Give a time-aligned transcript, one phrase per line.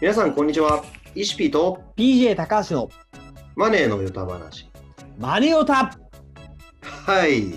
[0.00, 0.84] 皆さん、こんにちは。
[1.14, 2.90] イシピーと PJ 高橋の
[3.56, 4.68] マネーのヨタ話。
[5.18, 5.96] マネオタ
[6.80, 7.52] はい。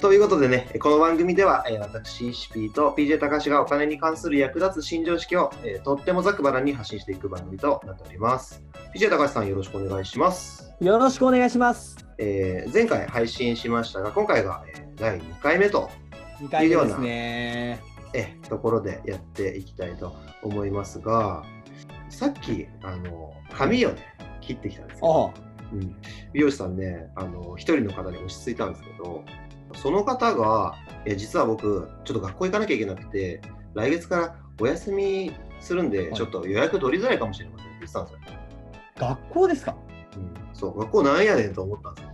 [0.00, 8.62] ということでね、この番組では、えー私、イシピーと PJ 高橋がお金に関する役立つ新常識を、えーとってもざっくばらんに発信していく番組となっております。
[8.94, 10.70] PJ 高橋さん、よろしくお願いします。
[10.80, 11.96] よろしくお願いします。
[12.18, 15.88] えー前回配信しましたが、今回が、えー第2回目と、
[16.40, 17.93] 2回目ですね。
[18.14, 21.42] えーところでやっていきたいと思いますが、
[22.08, 23.96] さっき、あの、髪をね、
[24.40, 25.32] 切ってきたんですよ。
[25.36, 25.40] あ
[25.72, 25.96] うん、
[26.32, 29.24] 美容師さんね、あの一人の方に落ち着いたんですけど、
[29.74, 30.74] その方が、
[31.04, 33.40] え実は僕、ちょっと学校行かなきゃいけなくて、
[33.74, 38.20] 来月からお休みするんで、はいちょっと予約取りづらいかもしれませんって言ってたんですよ。
[38.96, 39.76] 学校ですか？
[40.16, 42.08] うん、そう、学校なんやねんと思ったんです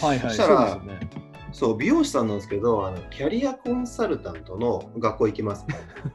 [0.00, 1.23] ど、はいそしたらそうですよね。
[1.54, 5.64] そう、美容師さんなんですけど、あのキャリアコンサルタントの学校行きます。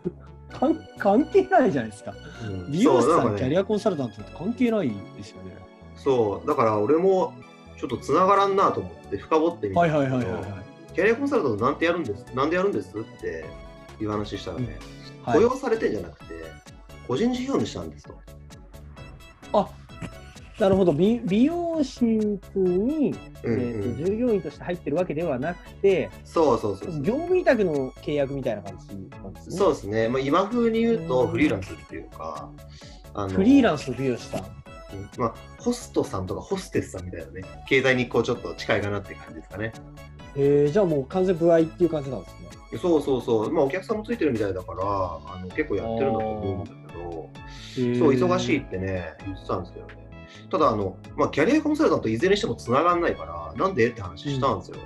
[0.52, 2.14] 関関係ないじゃないですか。
[2.46, 5.56] うん美容師さん、ねキャリアコンサルタントって関係ないですよね。
[5.96, 7.34] そう、だから俺も
[7.78, 10.94] ちょっとつながらんなと思って深掘ってみたんはいはいはいはいはい。
[10.94, 13.46] キャリアコンサルタントなんてやるんですなんでやるんですって
[14.02, 14.66] いう話したらね、
[15.24, 16.34] はい雇用されてんじゃなくて、
[17.08, 18.14] 個人事業主なんですと。
[19.54, 19.70] あ
[20.60, 22.16] なるほど美美容室に、
[22.56, 27.02] うんえーと従業員として入ってるわけではなくて、そうそうそう。
[27.02, 29.58] 業務委託の契約みたいな感じなんですね。
[29.58, 30.10] そうですね。
[30.10, 32.50] まあ、今風に言うとうんフリーランスっていうか、
[33.14, 34.42] あのフリーランスの美容師さん。
[34.42, 39.72] うんまあ、ホストさんとかホステスさんみたいなね、経済にこうちょっと近いかなっていう感じですかね。
[40.36, 42.80] えー、じゃあもう完全部合っていう感じなんですね。
[42.80, 43.52] そうそうそう。
[43.52, 47.30] まあ、お客さんもついてるみたいだから、あの結構やってるんだと思うんだけど、
[48.00, 50.09] そう、忙しいってね、言ってたんですけどね。
[50.52, 54.78] ただ、あの、まあ、キャリアコンサルタントいずれにしても繋がんないから、なんでって話したんですよ。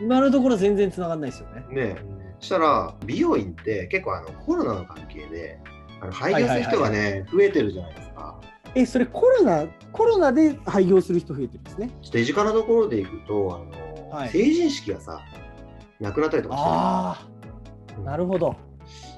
[0.00, 1.64] 今のところ全然繋がんないですよね。
[1.70, 1.96] ね
[2.40, 5.58] したら、美容院って結構あのコロナの関係で、
[6.00, 8.40] あの廃業する人がね、増えてるじゃないですか。
[8.74, 11.88] え、それコロナ、コロナで廃業する人増えてるんですね？
[11.88, 15.20] ちょっと手近なところでいくと、あのはい成人式がさ、
[15.98, 17.28] なくなったりとかしてるあ
[17.98, 18.54] あ、なるほど。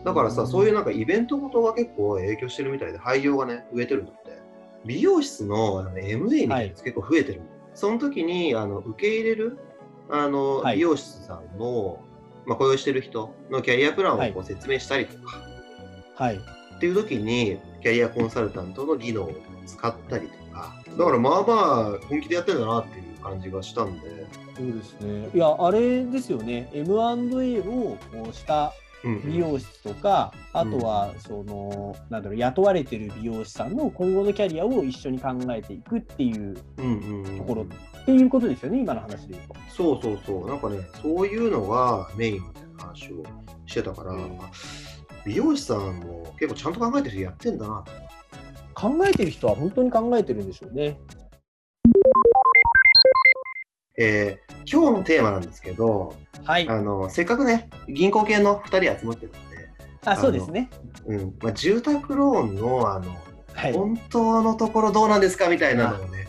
[0.05, 4.20] だからさ、うんそういうなんかイベントごとが結構影響してるみたいで、廃業がね、増えてるんだって。
[4.85, 7.43] 美容室のあの MA みたいなやつ結構増えてる、
[7.75, 9.59] その時にあの受け入れる
[10.11, 10.77] あの、はい。
[10.77, 12.01] 美容室さんの、
[12.47, 14.33] まあ、雇用してる人のキャリアプランをはい。
[14.33, 15.41] こう説明したりとか、
[16.17, 16.37] はい。
[16.37, 19.33] っていう時に、キャリアコンサルタントの技能を
[19.67, 24.27] 使ったりとか、だからまあまあ本気でやってるんだなっていう感じがしたんで、
[24.57, 25.29] そうですね。
[25.33, 26.69] いや、あれですよね。
[26.73, 27.97] M&A を
[28.33, 36.55] した美容室とか、あとは、その、なんだろう、雇われてる美容師さんの今後のキャリアを一緒に考えていくっていう
[37.37, 39.55] ところっていうことですよね、今の話で言うと。
[39.71, 43.23] そうそうそう、なんかね、そういうのがメインみたいな話を
[43.67, 44.15] してたから、
[45.25, 47.93] 美容師さんも結構ちゃんと考えてる人やってんだなと。
[48.73, 50.99] 考えてる人は本当に考えてるんでしょうね。
[54.01, 56.69] えー今日のテーマなんですけど、はい。
[56.69, 59.39] あのせっかくね、銀行系の2人集まってるんで、
[60.05, 60.71] あ、そうですね。
[61.07, 63.17] うんまあ、住宅ローンのあの
[63.53, 63.73] はい。
[63.73, 66.29] 本当のところどうなんですかみたいなのをね、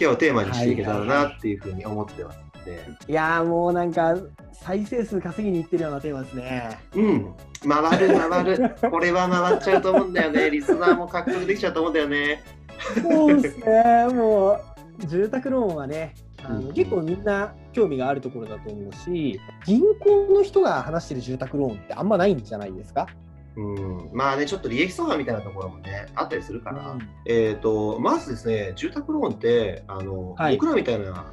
[0.00, 4.16] 今日テーマにしていけたらなっていうふうに思ってますので、いやーもうなんか
[4.52, 6.78] 再生数稼ぎにいってるようなテーマですね。
[6.94, 7.34] うん、
[7.68, 12.42] 回る回る、これは回っちゃうと思うんだよね、 リスナーも獲得できちゃうと思うんだよね。
[13.02, 14.06] そうですね。
[14.14, 16.14] もう住宅ローンはね、
[16.44, 23.06] あうんの結構みんな興味があるところだと思うし、銀行の人が話してる住宅ローンってあんまないんじゃないですか？
[23.54, 31.26] うん、まあね、ちょっと利益相反みたいなところもね、あったりするから、うんえっ、と、まずですね、住宅ローンって、あの、はい僕らみたいな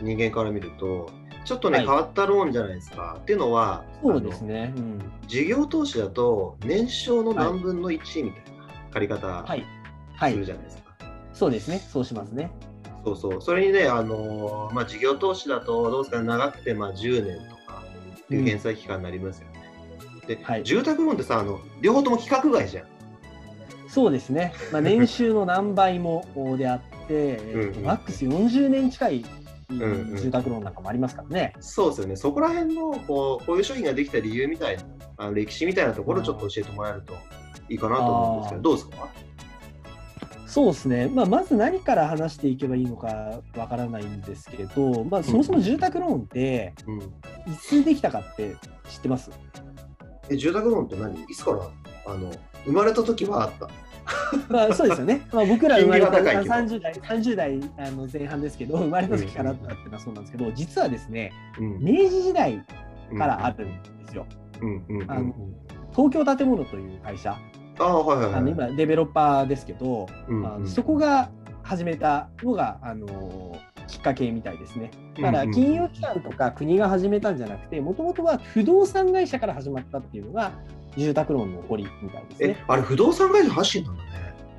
[0.00, 1.10] 人間から見ると、
[1.44, 3.18] ちょっとね、はい変わったローンじゃないですか。
[3.20, 4.72] っていうのは、そうですね。
[4.76, 9.64] うん事業投資だと、年商の何分の1みたいな借り方はい。
[10.16, 10.32] はい。
[10.32, 10.82] するじゃないですか。
[11.34, 11.78] そうですね。
[11.78, 12.50] そうしますね。
[13.04, 13.40] そうそう。
[13.42, 17.82] それにね、あのまあ、事業投資だと、どうですかね、長くてまあ10年とか
[18.24, 19.60] っていう返済期間になりますよね。
[20.26, 22.86] で、はい住宅ローンってさあの、両方とも規格外じゃん。
[23.88, 24.52] そうですね。
[24.70, 26.24] まあ、年収の何倍も
[26.56, 27.38] であって、
[27.82, 29.24] マックス40年近い
[29.72, 31.54] んうん住宅ローンなんかもありますからね。
[31.60, 32.16] そうですよね。
[32.16, 34.82] そこら辺のこうこういう商品ができた理由みたいな、
[35.16, 37.14] あの歴史みたいなところをちょっと教えてもらえると
[37.68, 39.08] いいかなと思うんですけど、どうですか？
[40.50, 46.98] そうですね、まあ、まず何から話していけばいいのかわからないんですけど、まあ、そもそも住宅ローンってうん、
[47.52, 48.56] いつできたかって
[48.88, 49.30] 知ってます？
[50.28, 51.22] え住宅ローンって何？
[51.22, 52.12] いつから？
[52.12, 52.32] あの
[52.64, 53.70] 生まれた時はあった。
[54.52, 56.54] まあそうですよね、まあ、僕ら生まれた金利は高いけど。
[56.54, 61.78] 30代 ,30 代あの前半ですけど、生まれた時からあったっていうのはそうなんですけど、実はですね、うん。
[61.78, 62.64] 明治時代
[63.16, 64.26] からあるんですよ。
[65.92, 67.36] 東京建物という会社
[67.80, 68.34] ああ、はいはいはい。
[68.34, 71.30] あの今、デベロッパーですけど、うんあのそこが
[71.62, 73.56] 始めたのが、あの
[73.86, 74.90] きっかけみたいですね。
[75.16, 80.52] だから金融機関とか国が始めたんじゃなくて、もともとは不動産会社から始まったっていうのが
[80.96, 84.08] 住宅ローンの起こりみたいですえね。、あれ、不動産会社発信なんだね。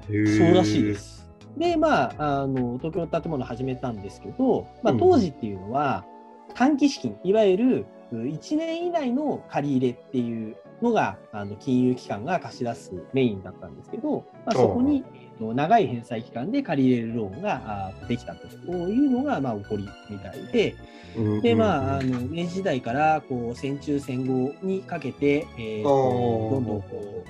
[0.07, 0.95] そうらしいで。
[0.95, 1.29] す。
[1.57, 6.06] で、まあ、あの東京の建物始めたんですけど、まあ、うん当時っていうのは、
[6.53, 20.75] 短期資金、いわゆる1年以内の借り入れっていうのが、あの金融機関が貸し出すメインだったんですけど、まあ、そこに、えっと長い返済期間で借り入れるローンがあできたというのが、まあ、起こりみたいで、
[21.42, 25.83] で、まあ、あの明治時代からこう戦中戦後にかけて、えー。
[25.83, 27.24] どんどんこ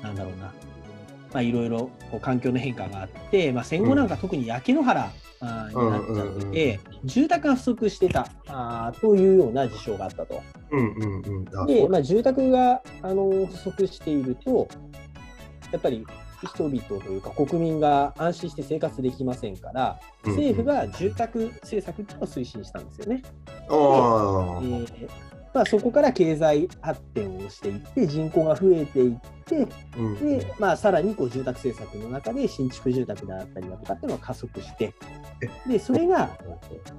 [0.00, 0.52] う、なんだろうな、
[1.32, 10.42] まあ、いろいろこう環境の変化があって、まあ、戦後なんか特に焼け野原、あーになっちゃってて、住宅が不足してたあーというような事象があったと。
[10.70, 11.58] うんうんうん。
[11.58, 14.68] あで、まあ、住宅があの不足していると、
[15.72, 16.06] やっぱり
[16.44, 23.22] 人々というか国民が安心して生活できませんから、うんうん政府が住宅政策っていうのを推進したんですよね。
[23.68, 29.68] ああ、えーまあ、そこから経済発展をしていって人口が増えていって
[29.98, 30.38] うん。
[30.38, 34.94] で、まあ、さらにこう住宅政策の中で新築住宅であったりだとかっていうのが加速して
[35.66, 36.30] でそれが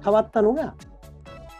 [0.02, 0.74] 変わったのが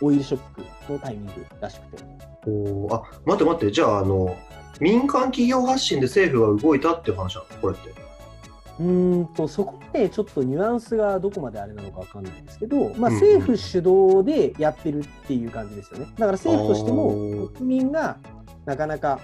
[0.01, 0.41] オイルショッ
[0.87, 2.05] クのタイミングらしくて。
[2.47, 2.95] おー。
[2.95, 4.37] あ、待って待って、じゃあ、あの、
[4.81, 7.95] 民間企業発信で政府が動いたっていう話なのこれって。
[8.81, 16.07] うーんとそこまでちょっとニュアンスがどこまであれなのかわかんないんですけど、まあ、政府主導でやってるっていう感じですよね。
[16.19, 17.55] だから政府としてあもー。
[17.55, 18.19] 国民が
[18.65, 19.21] なかなか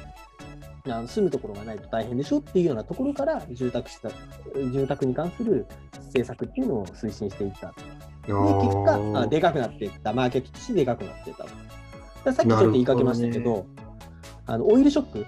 [0.87, 4.11] あの住むところがないと大変でしょっていうようなところから住宅した
[4.55, 5.67] 住宅に関する
[6.07, 7.75] 政策っていうのを推進していった。
[8.27, 10.13] で結果あでかくなっていった。
[10.13, 11.37] マーケットとしてでかくなっていっ
[12.25, 12.33] た。
[12.33, 13.67] さっきちょっと言いかけましたけど
[14.47, 15.27] あのオイルショック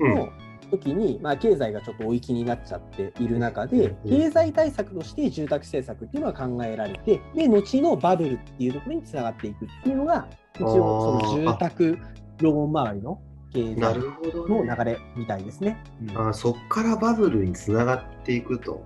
[0.00, 0.14] うん。
[0.14, 0.28] の
[0.68, 10.26] 時に、まあ、経済がちょっと追い気になっちゃっている中で、うん経済対策として住宅政策っていうのは考えられて、で、後のバブルっていうところにつながっていくっていうのが、
[10.56, 11.98] 一応、その住宅
[12.40, 13.20] ローン周りの
[13.52, 14.00] 経な済。
[14.48, 15.82] の流れみたいですね。
[16.08, 18.82] うんあそっからバブルにつながっていくと。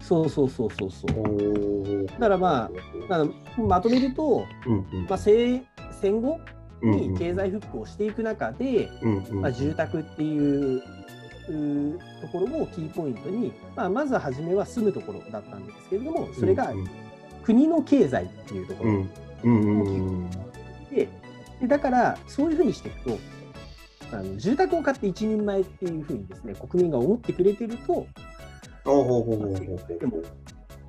[0.00, 2.06] そうそうそうそうそう。
[2.06, 2.70] だからま
[3.08, 3.24] だか
[3.56, 6.38] らまとめると、うんうんまあ、戦戦後？
[6.84, 10.82] に経済復興していく中で、うんうんまあ、住宅っていう
[12.20, 16.88] ところをキーポイントに、まあ、まずは初めは住むところだったんですけれども、それがうん
[17.42, 19.10] 国の経済っていうところうん
[19.42, 20.30] うんうんうん
[20.90, 21.08] で、
[21.60, 23.18] でだからそういうふうにしていくと、
[24.12, 28.06] あの住宅を買って一人前っていうふうにですね、国民が思ってくれてると、
[28.84, 30.22] でも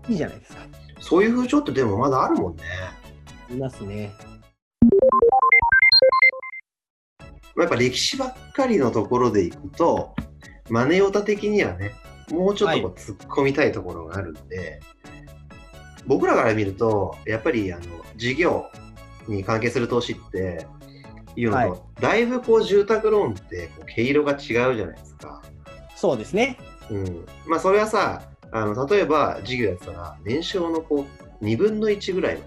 [0.08, 0.62] いいじゃないですか。
[1.02, 2.64] そういう風潮ってでもまだあるもんね。
[3.52, 4.14] いますね。
[7.56, 10.16] まあやっぱ歴史ばっかりのところでいくと、
[10.70, 11.94] マネオタ的にはね、
[12.32, 14.82] もうちょっとこう突っ込みたいところがあるんで、
[16.06, 17.84] 僕らから見ると、やっぱりあの
[18.16, 18.70] 事業
[19.28, 20.68] に関係する投資って
[21.36, 21.82] いうのと、はい。
[22.02, 25.42] だいぶこう住宅ローンってこう毛色が違うじゃないですか。
[25.96, 26.58] そうですね。
[26.92, 31.06] うん、まあそれはさあの例えば事業やってたら年商のこ
[31.42, 32.42] う2分の1ぐらいま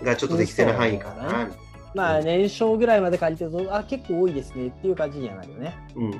[0.00, 5.76] でがちょっと適正な範囲かな、うんまあ、年商ぐらいまで借りてると、あ、結構多いですねっていう感じにはなるよね。
[5.96, 6.16] うんう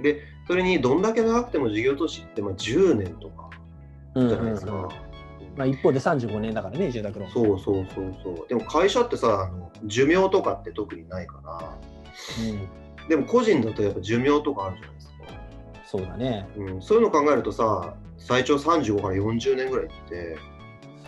[0.00, 3.50] ん、でそれにどんだけ長くても事業投資ってまあ10年とか
[4.14, 4.88] うんじゃないですか、
[5.56, 7.32] まあ、一方で35年だからね、住宅ローン。
[7.32, 8.48] そうそうそうそう。
[8.48, 11.78] でも会社ってさあの寿命とかって特にないから。
[13.02, 15.14] うん、でも個人だとやっぱ寿命とかあるじゃないですか、
[15.86, 16.48] そうだね。
[16.56, 20.36] うん、そういうの考えるとさ最長35から40年ぐらいって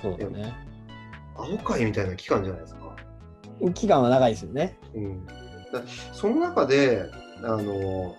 [0.00, 0.54] そうだね。
[1.36, 2.85] アホかいみたいな期間じゃないですか
[3.74, 4.76] 期間は長いですよね。
[4.94, 5.32] うん、だ
[6.12, 7.10] その中で
[7.42, 8.16] あの、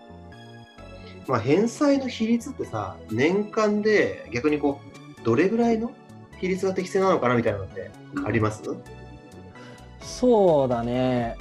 [1.28, 4.80] まあ、返済の比率ってさ年間で逆にこ
[5.20, 5.92] うどれぐらいの
[6.40, 7.90] 比率が適正なのかなみたいなのって
[8.26, 8.62] あります、
[10.02, 11.36] そうだね。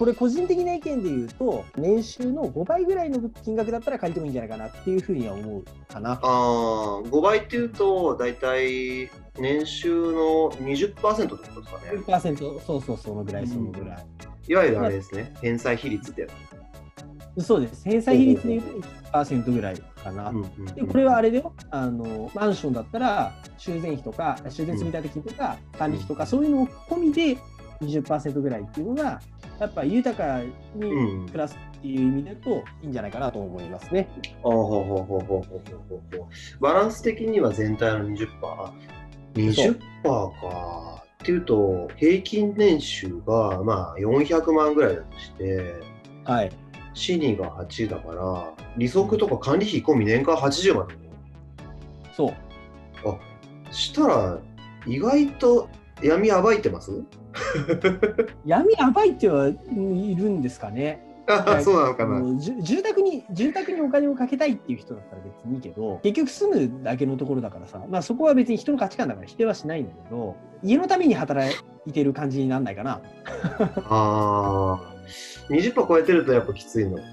[0.00, 6.12] これ個人的な意見で言うと、年収の5倍ぐらいの金額だったら借りてもいいんじゃないかなっていうふうには思うかな。
[6.12, 14.06] ああ5倍っていうと大体年収の20%ってことですかね10%、そうそう、そのぐらい、そのぐらい。
[14.48, 16.28] いわゆるあれですね返済比率ってや
[17.38, 17.84] そうです。
[17.84, 20.32] 返済比率で言うと1%ぐらいかな。
[20.74, 27.36] でこれはあれだよあの、マンションだったら修繕費とか、修繕積立金とか、管理費とか、そういうのを込みで
[27.80, 29.20] 20%ぐらいっていうのが、
[29.58, 30.40] やっぱ豊か
[30.74, 34.08] に暮らすっていう意味だといいんじゃないかなと思いますね。
[34.44, 35.42] うん、ほうほうほうほうほ
[36.14, 36.28] うほう。
[36.60, 38.28] バランス的には全体の 20%?
[39.34, 41.04] 20%か。
[41.22, 45.74] っていうと平均年収がまあ400万ぐらいだとして、
[46.24, 46.50] はい、
[46.94, 51.00] シニが8だから利息とか管理費込み年間80万だよ
[52.16, 52.34] そう。
[53.06, 53.18] あ
[53.70, 54.38] したら
[54.86, 55.68] 意外と
[56.02, 56.90] 闇暴いてます？
[58.44, 59.54] 闇暴いてはい
[60.14, 61.06] るんですかね。
[61.26, 62.20] あそうなのかな。
[62.38, 71.54] 住宅に住宅にお金をかけたいっていう人だったら別にいいけど結局住むだけのところだからさ、まあ、そこは別に人の価値観だから否定はしないんだけど家のために働
[71.86, 73.00] いてる感じになんないかな。
[73.88, 74.94] ああ、
[75.50, 77.04] 20%超えてるとやっぱきついのね。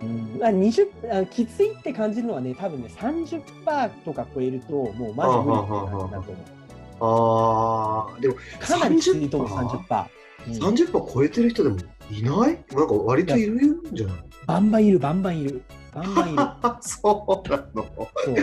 [0.00, 6.57] うん、あ20あきついって感じるのはね多分ね30%とか超えるともうマジ無理って感じだと思う。
[7.00, 9.78] ああ、でもかなりきついと思う 30%?
[9.86, 10.06] 30%。
[10.46, 10.52] うん。
[10.54, 11.76] 30%超えてる人でも
[12.10, 12.64] いない？
[12.72, 14.16] なんか割といるんじゃない？
[14.46, 15.62] バンバンいるバンバンいる。
[15.94, 16.42] バンバンいる。
[16.80, 17.86] そうなの？
[18.24, 18.36] そう。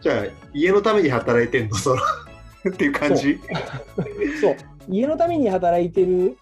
[0.00, 1.76] じゃあ、家のために働いてんの？
[1.76, 1.96] その
[2.70, 3.38] っていう感じ？
[4.40, 4.56] そう。
[4.88, 6.38] 家のために働いてる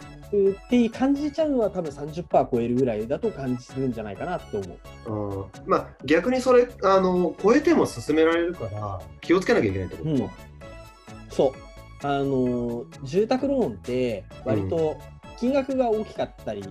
[0.66, 4.76] って感じちゃうのは多分30%超えるぐらいだと感じるんじゃないかなって思
[5.06, 5.40] う。
[5.40, 10.30] うんまあ逆にそれあの超えても進められるから気をつけなきゃいけないってこと、うん
[11.36, 12.06] そう。
[12.06, 14.98] あの住宅ローンって割と
[15.38, 16.62] 金額が大きかったり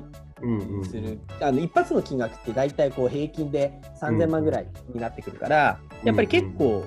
[0.42, 0.86] うんうんうん。
[0.86, 6.86] する、あの一発の金額って大体こう平均で3000万ぐらいになってくるから、やっぱり結構、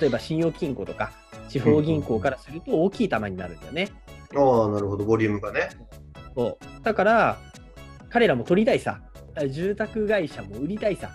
[0.00, 1.12] 例えば信用金庫とか
[1.48, 3.90] 地方銀行からすると大きい玉になるんだよね。
[4.36, 5.04] ああなるほど。
[5.04, 5.68] ボリュームがね。
[6.36, 6.84] そう。
[6.84, 7.38] だから
[8.08, 9.00] 彼らも取りたいさ。
[9.48, 11.10] 住宅会社も売りたいさ。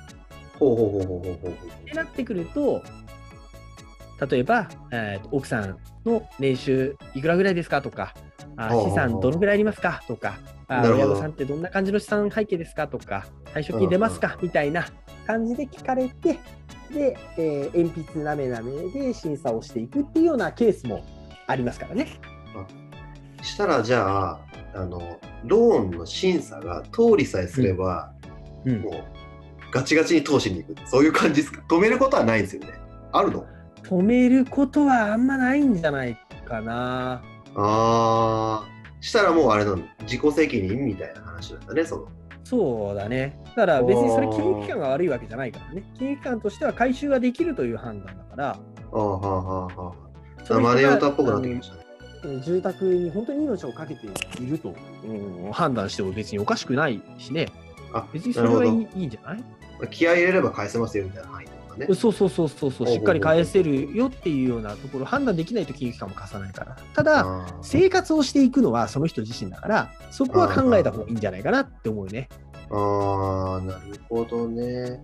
[0.60, 1.52] ほうほうほうほうほうほうほう。
[1.52, 2.84] ってなってくると
[4.28, 8.14] 例えば、えーと奥さんの年収いくらぐらいですかとか
[8.58, 14.86] あ資産どのぐらいありますかとか親御さんってどんな感じの資産背景ですかとか退職金出ますかみたいな
[15.26, 16.40] 感じで聞かれて
[16.92, 21.06] で、えー鉛筆なめなめで審査をしていくっていうようなケースも
[21.48, 22.08] ありますからね。
[23.42, 24.40] したらじゃあ
[24.74, 28.12] あのローンの審査が通りさえすれば、
[28.66, 28.82] うん。
[28.82, 28.94] もう
[29.72, 30.90] ガチガチに通しに行く。
[30.90, 31.64] そういう感じですか？
[31.70, 32.74] 止めることはないんですよね。
[33.12, 33.46] あるの？
[33.84, 36.18] 止めることはあんまないんじゃない
[36.48, 37.22] かな。
[37.56, 38.68] ああ
[39.02, 42.08] したらもうあれなの自己責任みたいな話なんだねその。
[42.44, 43.40] そうだね。
[43.50, 45.84] だから別にそれ金融機関が悪いわけじゃないからね。
[45.98, 48.58] 金融機関としては回収ができるという判断だから、あ
[48.92, 49.94] あはあはあは
[50.50, 51.76] あマネー歌っぽくなってきました
[52.28, 52.42] ね。
[52.44, 54.08] 住宅に本当に命をかけて
[54.42, 54.74] いると、
[55.06, 57.48] うん判断しても別におかしくないしね。
[57.94, 59.44] あ別にそれはいいいいんじゃない？
[59.90, 66.78] 気合い入れれば返せますよみたいな範囲とかねそうそうそうそうそう、しっかり返せるよっていうようなところ、判断できないと金融機関も貸さないから。
[66.94, 72.30] ただ、生活をしていくのはその人自身だから、そこは考えた方がいいんじゃないかなって思うね。
[72.72, 75.04] あーなるほどね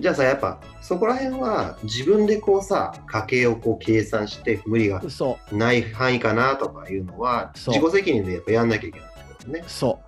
[0.00, 5.02] じゃあさやっぱそこら辺は自分でこうさ家計をこう計算して無理が。
[5.50, 9.98] ない範囲かなとかいうのは自己責任でやっぱやんなきゃいけないってことねそ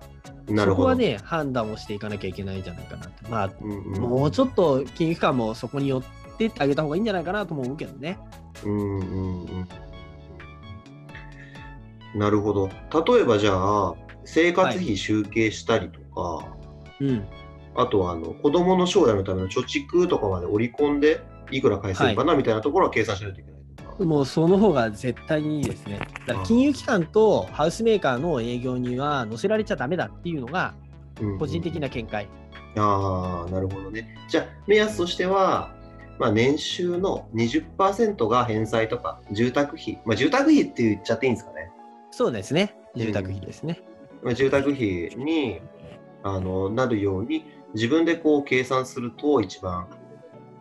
[0.57, 3.27] そこはね、判断をしていかなきゃいけないんじゃないかなって。
[3.29, 6.03] まあ、うんうんもうちょっと金融機関もそこに寄っ
[6.37, 8.17] てってあげた方がいいんじゃないかなとも思うけどね。
[8.65, 9.67] うんうんうん
[12.13, 12.69] なるほど
[13.05, 16.47] 例えばじゃあ生活費集計したりとか、
[16.99, 17.25] うん。
[17.73, 23.60] あとはあの子供の将来のための貯蓄とかまで織り込んでいくら返せるかなみたいなところは計算しないといけない
[23.99, 25.99] もうその方が絶対にいいですね。
[26.27, 30.73] だから金融機関とハウスメーカーの営業には載せられちゃダメだっていうのが
[31.19, 32.27] うんうん個人的な見解。
[32.77, 34.15] ああ、なるほどね。
[34.29, 35.73] じゃあ、目安としては、
[36.19, 41.71] まあ、年収の20%が返済とか、住宅費、まあ、住宅費って言っちゃっていいんですかね。
[42.11, 42.75] そうですね。
[42.95, 43.81] 住宅費ですね。
[44.23, 45.61] まあ、住宅費に
[46.23, 49.87] あのなるように、自分でこう計算すると、一番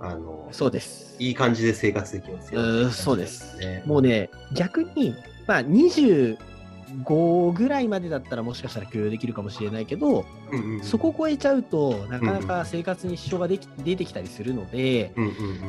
[0.01, 1.15] あのそうです。
[1.19, 3.83] いい感じで生活できますよ、うーそうですね。
[3.85, 5.15] もうね、逆に、
[5.47, 15.61] まあ、25ぐらいまでだったらもしかしたら許容できるかもしれないけど、うんうんうん、そこを超えちゃうとなかなか生活に支障ができ出てきたりするので、うんうんうん。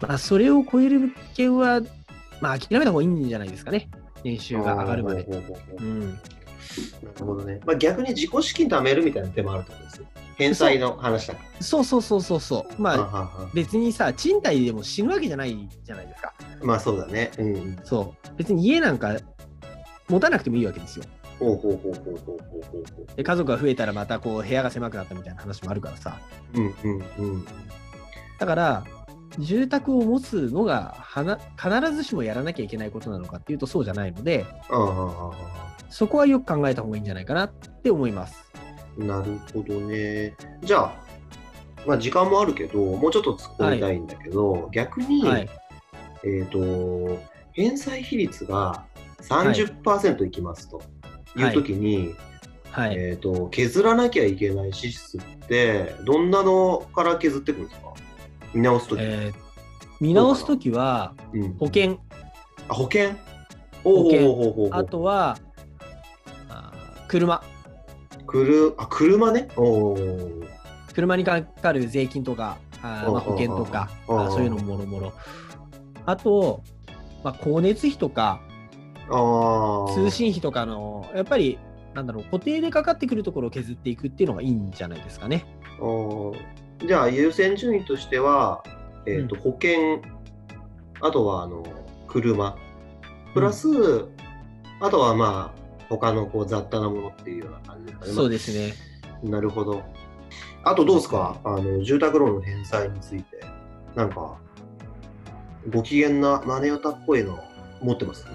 [0.00, 1.82] まあ、それを超える物件は、
[2.40, 3.90] まあ、諦めた方がいいんじゃないですかね。
[4.24, 5.24] 年収が上がるまで。
[5.24, 5.44] なる
[7.18, 7.60] ほどね。
[7.66, 10.06] まあ、逆に自己資金貯めるみたいな手もあるってことですよ。
[10.38, 12.80] 返済の話だかそうそうそうそうそう。
[12.80, 13.00] まら。
[13.00, 16.32] あ、ははは別にさ、賃貸でも死ぬわけじゃないじゃないですか。
[16.62, 17.32] まあそうだね。
[17.38, 17.76] うんうん。
[17.82, 18.36] そう。
[18.36, 19.16] 別に家なんか
[20.08, 21.04] 持たなくてもいいわけですよ。
[21.40, 23.16] ほうほうほうほうほうほうほうほう。
[23.16, 26.20] で家族が増えたらまたこう部屋が狭くなったみたいな話もあるからさ。
[26.54, 27.46] うんうんうん。
[28.38, 28.84] だから、
[29.38, 35.58] 住宅を持つのがはな必ずしもやらなきゃいけないことなのかっていうとそうじゃないので、ああああ
[35.90, 38.44] そこはよく考えた方がいいんじゃないかなって思います。
[38.98, 40.34] なるほどね。
[40.62, 40.92] じゃあ、
[41.86, 45.48] まあ時間もあるけど、もうちょっと突っ込みたいんだけど、逆に、はい。
[46.24, 47.18] えっ、と、
[47.52, 48.84] 返済比率が
[49.22, 50.82] 30%いきますと
[51.36, 52.14] いうときに、
[52.72, 52.96] はい。
[52.96, 57.94] えっ、と、削らなきゃいけない支出って、どんなのから削っていくんですか？
[58.52, 59.00] 見直すとき。
[59.02, 59.48] えー
[60.00, 61.98] 見直すときは、うん、保険、
[62.68, 63.16] あ保険？
[63.82, 65.38] お保険あとは、
[67.08, 67.42] 車。
[68.28, 69.48] くるあ車ね？
[70.94, 75.12] 車にかかる税金とか、あーまあ、保険とか、うんうんうんあーそういうのもろもろ。
[76.06, 76.62] あと、
[77.24, 78.40] まあ、光熱費とか、
[79.94, 81.58] 通信費とかの、やっぱり、
[81.94, 85.46] なんだろう、固定でかかってくるところを削っていくっていうのがいいんじゃないですかね。
[86.86, 88.62] じゃあ優先順位としては、
[89.06, 90.00] えーとう保険
[91.00, 91.64] あとはあの
[92.06, 92.56] 車。
[93.34, 93.68] プラス、
[94.80, 98.12] あとはまあ他のこう雑多なものっていうような感じですかね。
[98.12, 98.74] そうですね。
[99.22, 99.82] まあなるほど。
[100.64, 101.38] あとどうですか？
[101.44, 103.40] あの住宅ローンの返済について
[103.94, 104.36] なんか
[105.70, 107.38] ご機嫌なマネオタっぽいの
[107.80, 108.26] 持ってます？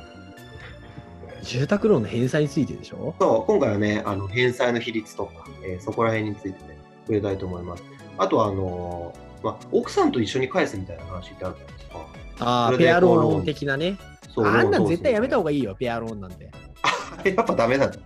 [1.44, 3.14] 住宅ローンの返済についてでしょ？
[3.20, 7.84] そう今回はねあの返済の比率とか、えーそこら辺についてね触れたいと思います。
[8.18, 11.98] あとはあのーまあ、奥さんと一緒に返すみたいな話ってあるじゃないですか。
[12.40, 13.98] ああ、ペアローン的なね。
[14.34, 16.50] そうあんなん絶対やめた方ががいいよ、ペアローンなんて。
[17.36, 17.98] やっぱダメなんだ。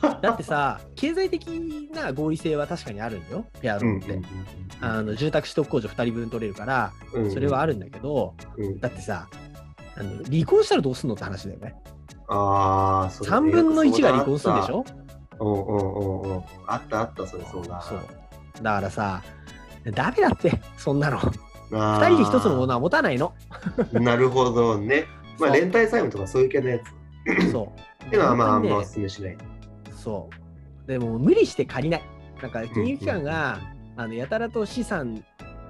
[0.22, 1.48] だってさ、経済的
[1.92, 4.20] な合理性は確かにあるんだよ、ペアローンって。
[4.80, 9.28] あの住宅取得控除2人分取れるから、うんうんそれはあるんだけど、うんだってさ、
[9.96, 11.74] あの離婚したらどうすんのって話だよね。
[12.28, 14.84] ああ、それ3分の1が離婚するでしょ？
[15.40, 16.42] うんうんうんうん。
[16.66, 17.80] あったあった、それそうだ。
[17.80, 17.98] そう。
[18.62, 19.22] だからさ、
[19.94, 21.18] ダメだって、そんなの。
[21.72, 23.32] あ2人で1つのものは持たないの。
[23.92, 25.06] ーなるほどね。
[25.38, 26.82] まあ、連帯債務とかそういう系のやつ。
[27.52, 28.04] そう。
[28.06, 29.38] っていうのはまあ、あんまお本当にね勧めしない。
[29.92, 30.30] そ
[30.86, 30.88] う。
[30.88, 32.02] でも無理して借りない。
[32.42, 33.60] なんか金融機関が、
[33.96, 35.24] あのやたらと資産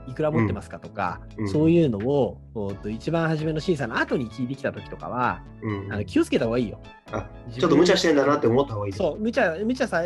[0.06, 6.80] いくら持ってますかとか、うんそういうのを、おっと一番初めの審査の後に聞いてきた時とかは、うんあの気をつけた方がいいよ。
[7.12, 10.04] あちょっと無茶してんだなって思った方がいいそう、無茶、無茶さ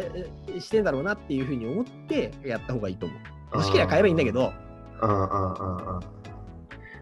[0.58, 3.18] してんだろうなっていうふうに思ってやった方がいいと思う。
[3.54, 4.52] 欲しければ買えばいいんだけど、あ
[5.00, 6.00] あ、ああ、ああ。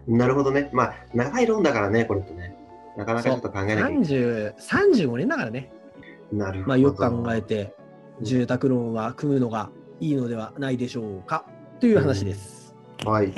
[0.07, 0.69] なるほどね。
[0.73, 2.55] まあ、長いローンだからね、これってね。
[2.97, 3.93] なかなかちょっと考えないけない。
[3.93, 5.71] 30 35年だからね、
[6.31, 6.67] なるほど。
[6.69, 7.73] まあ、よく考えて、
[8.21, 11.45] 住宅ローンは組むのがいいのではないでしょうか
[11.79, 12.61] という話です。
[13.05, 13.33] はい、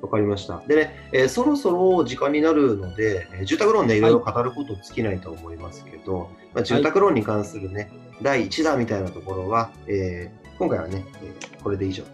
[0.00, 0.62] わかりました。
[0.66, 7.90] でね、えーそろそろ時間になるので、えー住宅ローンね、いろいろ語ること尽きないと思いますけど、まあ、住宅ローンに関するね、
[8.22, 12.10] 第1弾みたいなところは、えー今回はね、えーこれで以上と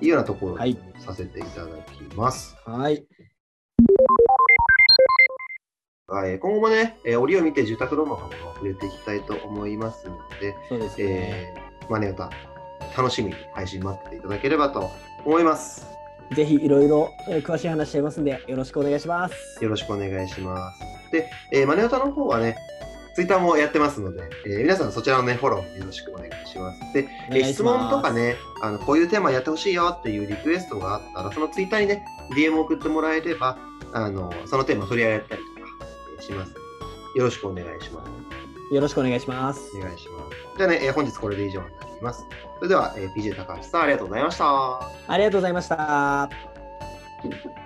[0.00, 2.56] いうようなところにはいさせていただきます。
[2.64, 2.80] はい。
[2.82, 3.06] はい、
[6.38, 11.04] 今後もね、えー折を見て住宅ローンの方も触れていきたいと思いますので、そうですね。
[11.06, 12.30] えー、マネ歌、
[12.96, 14.90] 楽しみに配信待ってていただければと
[15.24, 15.86] 思います。
[16.34, 19.62] ぜひいろいろえー詳しい話しちゃいますんで、よろしくお願いします。
[19.62, 20.80] よろしくお願いします。
[21.12, 22.56] で、えーマネオタの方はね、
[23.14, 26.80] ツイッターもやってますので、えー皆さんそちらのね、フォローもよろしくお願いします。
[26.94, 28.12] で、えー質問とか。
[28.12, 32.04] ね、あの、こういうテーマやってほしいよっていうリクエストがあったら、そのツイッターにね、
[32.36, 33.56] DM 送ってもらえれば、
[33.92, 35.42] あの、そのテーマ取り上げたり
[36.24, 36.54] します。
[37.14, 38.74] よろしくお願いします。
[38.74, 39.70] よろしくお願いします。
[39.76, 40.36] お願いします。
[40.56, 42.24] じゃあね、えー本日これで以上になります。
[42.56, 44.44] それでは、えー PJ 高橋さん、ありがとうございました。
[45.08, 47.63] ありがとうございました。